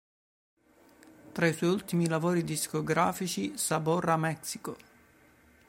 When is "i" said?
1.45-1.53